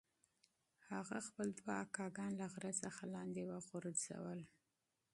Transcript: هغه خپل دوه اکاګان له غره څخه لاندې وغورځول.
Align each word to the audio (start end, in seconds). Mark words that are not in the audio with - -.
هغه 0.91 1.17
خپل 1.27 1.47
دوه 1.59 1.73
اکاګان 1.85 2.31
له 2.41 2.45
غره 2.53 2.73
څخه 2.83 3.03
لاندې 3.15 3.41
وغورځول. 3.51 4.39